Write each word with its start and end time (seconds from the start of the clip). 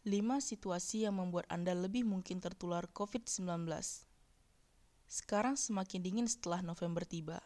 5 0.00 0.40
situasi 0.40 1.04
yang 1.04 1.20
membuat 1.20 1.44
Anda 1.52 1.76
lebih 1.76 2.08
mungkin 2.08 2.40
tertular 2.40 2.88
COVID-19. 2.88 3.68
Sekarang 5.04 5.60
semakin 5.60 6.00
dingin 6.00 6.24
setelah 6.24 6.64
November 6.64 7.04
tiba. 7.04 7.36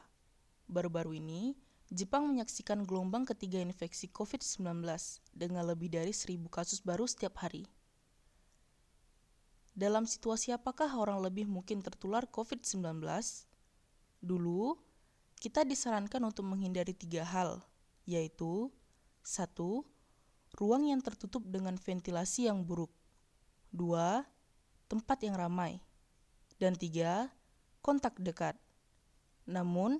Baru-baru 0.70 1.18
ini, 1.18 1.58
Jepang 1.90 2.30
menyaksikan 2.30 2.86
gelombang 2.86 3.26
ketiga 3.26 3.58
infeksi 3.58 4.06
COVID-19 4.06 4.86
dengan 5.34 5.66
lebih 5.66 5.90
dari 5.90 6.14
1000 6.14 6.46
kasus 6.46 6.78
baru 6.78 7.10
setiap 7.10 7.42
hari. 7.42 7.66
Dalam 9.74 10.06
situasi 10.06 10.54
apakah 10.54 10.94
orang 10.94 11.26
lebih 11.26 11.50
mungkin 11.50 11.82
tertular 11.82 12.22
COVID-19? 12.30 13.02
Dulu, 14.22 14.78
kita 15.42 15.66
disarankan 15.66 16.22
untuk 16.22 16.46
menghindari 16.46 16.94
tiga 16.94 17.26
hal, 17.26 17.66
yaitu 18.06 18.70
satu, 19.26 19.82
ruang 20.54 20.86
yang 20.86 21.02
tertutup 21.02 21.42
dengan 21.46 21.74
ventilasi 21.74 22.46
yang 22.46 22.62
buruk. 22.62 22.90
Dua, 23.74 24.22
tempat 24.86 25.18
yang 25.26 25.34
ramai. 25.34 25.82
Dan 26.62 26.78
tiga, 26.78 27.34
kontak 27.82 28.14
dekat. 28.22 28.54
Namun, 29.50 29.98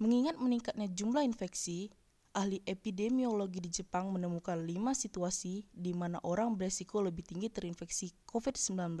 mengingat 0.00 0.40
meningkatnya 0.40 0.88
jumlah 0.88 1.20
infeksi, 1.20 1.92
ahli 2.32 2.64
epidemiologi 2.64 3.60
di 3.60 3.70
Jepang 3.72 4.12
menemukan 4.12 4.60
lima 4.60 4.96
situasi 4.96 5.68
di 5.72 5.92
mana 5.92 6.20
orang 6.24 6.56
beresiko 6.56 7.04
lebih 7.04 7.24
tinggi 7.24 7.52
terinfeksi 7.52 8.16
COVID-19. 8.24 8.96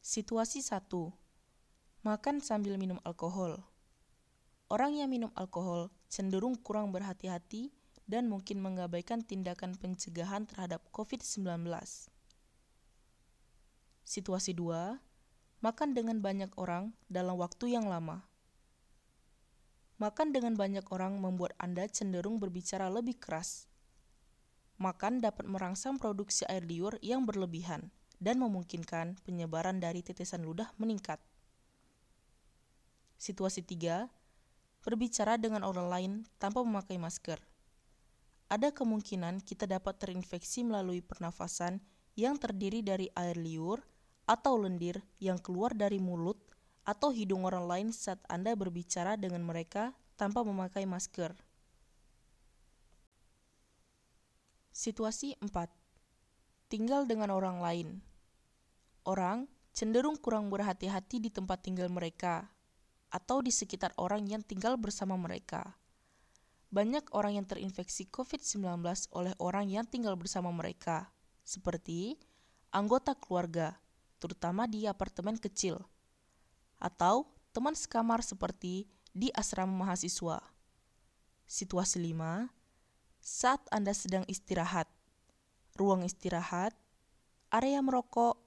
Situasi 0.00 0.58
1. 0.62 0.90
Makan 2.02 2.36
sambil 2.40 2.80
minum 2.80 2.96
alkohol. 3.04 3.62
Orang 4.70 4.94
yang 4.96 5.10
minum 5.10 5.30
alkohol 5.34 5.90
cenderung 6.10 6.58
kurang 6.58 6.90
berhati-hati 6.90 7.70
dan 8.10 8.26
mungkin 8.26 8.58
mengabaikan 8.58 9.22
tindakan 9.22 9.78
pencegahan 9.78 10.42
terhadap 10.50 10.82
COVID-19. 10.90 11.46
Situasi 14.02 14.50
2. 14.58 14.98
Makan 15.62 15.94
dengan 15.94 16.18
banyak 16.18 16.50
orang 16.58 16.90
dalam 17.06 17.38
waktu 17.38 17.78
yang 17.78 17.86
lama. 17.86 18.26
Makan 20.02 20.34
dengan 20.34 20.58
banyak 20.58 20.82
orang 20.90 21.22
membuat 21.22 21.54
Anda 21.62 21.86
cenderung 21.86 22.42
berbicara 22.42 22.90
lebih 22.90 23.22
keras. 23.22 23.70
Makan 24.82 25.22
dapat 25.22 25.46
merangsang 25.46 26.00
produksi 26.00 26.42
air 26.50 26.66
liur 26.66 26.98
yang 27.04 27.22
berlebihan 27.22 27.94
dan 28.18 28.42
memungkinkan 28.42 29.20
penyebaran 29.22 29.78
dari 29.78 30.02
tetesan 30.02 30.42
ludah 30.42 30.72
meningkat. 30.80 31.22
Situasi 33.20 33.60
3 33.60 34.19
berbicara 34.80 35.36
dengan 35.36 35.64
orang 35.64 35.88
lain 35.88 36.12
tanpa 36.40 36.64
memakai 36.64 36.96
masker. 36.96 37.40
Ada 38.50 38.74
kemungkinan 38.74 39.46
kita 39.46 39.70
dapat 39.70 40.02
terinfeksi 40.02 40.66
melalui 40.66 41.04
pernafasan 41.04 41.78
yang 42.18 42.34
terdiri 42.34 42.82
dari 42.82 43.06
air 43.14 43.38
liur 43.38 43.78
atau 44.26 44.58
lendir 44.58 44.98
yang 45.22 45.38
keluar 45.38 45.70
dari 45.70 46.02
mulut 46.02 46.38
atau 46.82 47.14
hidung 47.14 47.46
orang 47.46 47.66
lain 47.70 47.88
saat 47.94 48.18
Anda 48.26 48.58
berbicara 48.58 49.14
dengan 49.14 49.46
mereka 49.46 49.94
tanpa 50.18 50.42
memakai 50.42 50.88
masker. 50.88 51.32
Situasi 54.74 55.36
4. 55.38 55.70
Tinggal 56.72 57.04
dengan 57.04 57.30
orang 57.30 57.60
lain. 57.60 57.88
Orang 59.04 59.46
cenderung 59.70 60.18
kurang 60.18 60.50
berhati-hati 60.50 61.22
di 61.22 61.30
tempat 61.30 61.62
tinggal 61.62 61.86
mereka 61.86 62.50
atau 63.10 63.42
di 63.42 63.50
sekitar 63.50 63.90
orang 63.98 64.26
yang 64.30 64.42
tinggal 64.42 64.78
bersama 64.78 65.18
mereka. 65.18 65.76
Banyak 66.70 67.10
orang 67.10 67.42
yang 67.42 67.46
terinfeksi 67.50 68.06
COVID-19 68.06 68.86
oleh 69.10 69.34
orang 69.42 69.66
yang 69.66 69.82
tinggal 69.82 70.14
bersama 70.14 70.54
mereka, 70.54 71.10
seperti 71.42 72.14
anggota 72.70 73.18
keluarga, 73.18 73.74
terutama 74.22 74.70
di 74.70 74.86
apartemen 74.86 75.34
kecil, 75.34 75.82
atau 76.78 77.26
teman 77.50 77.74
sekamar 77.74 78.22
seperti 78.22 78.86
di 79.10 79.34
asrama 79.34 79.82
mahasiswa. 79.82 80.38
Situasi 81.50 81.98
5. 81.98 82.46
Saat 83.18 83.66
Anda 83.74 83.90
sedang 83.90 84.22
istirahat, 84.30 84.86
ruang 85.74 86.06
istirahat, 86.06 86.70
area 87.50 87.82
merokok, 87.82 88.38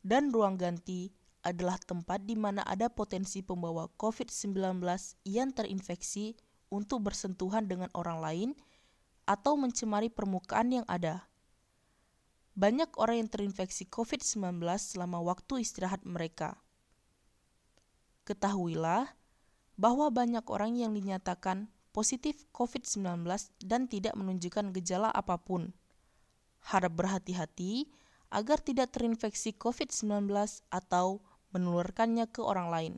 dan 0.00 0.32
ruang 0.32 0.56
ganti 0.56 1.12
adalah 1.46 1.78
tempat 1.78 2.26
di 2.26 2.34
mana 2.34 2.66
ada 2.66 2.90
potensi 2.90 3.46
pembawa 3.46 3.86
COVID-19 3.94 4.82
yang 5.22 5.54
terinfeksi 5.54 6.34
untuk 6.74 7.06
bersentuhan 7.06 7.70
dengan 7.70 7.86
orang 7.94 8.18
lain 8.18 8.50
atau 9.30 9.54
mencemari 9.54 10.10
permukaan 10.10 10.82
yang 10.82 10.86
ada. 10.90 11.30
Banyak 12.58 12.98
orang 12.98 13.22
yang 13.22 13.30
terinfeksi 13.30 13.86
COVID-19 13.86 14.58
selama 14.80 15.22
waktu 15.22 15.62
istirahat 15.62 16.02
mereka. 16.02 16.58
Ketahuilah 18.26 19.14
bahwa 19.78 20.10
banyak 20.10 20.42
orang 20.50 20.74
yang 20.74 20.90
dinyatakan 20.96 21.68
positif 21.92 22.48
COVID-19 22.56 23.28
dan 23.62 23.86
tidak 23.86 24.16
menunjukkan 24.16 24.72
gejala 24.72 25.12
apa 25.12 25.36
pun. 25.38 25.76
Harap 26.64 26.96
berhati-hati 26.96 27.92
agar 28.32 28.58
tidak 28.58 28.90
terinfeksi 28.90 29.54
COVID-19 29.54 30.32
atau 30.72 31.22
menularkannya 31.56 32.28
ke 32.28 32.44
orang 32.44 32.68
lain. 32.68 32.94